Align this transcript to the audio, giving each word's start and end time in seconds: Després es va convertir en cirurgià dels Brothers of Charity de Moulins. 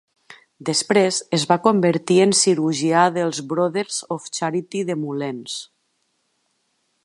Després 0.69 1.19
es 1.37 1.43
va 1.51 1.57
convertir 1.67 2.17
en 2.25 2.33
cirurgià 2.39 3.03
dels 3.19 3.43
Brothers 3.53 4.01
of 4.17 4.29
Charity 4.39 4.85
de 4.89 4.99
Moulins. 5.05 5.63